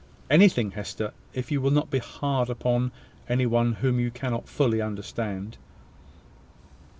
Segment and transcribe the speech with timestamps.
[0.31, 2.91] "Anything, Hester, if you will not be hard upon
[3.29, 5.57] any one whom you cannot fully understand."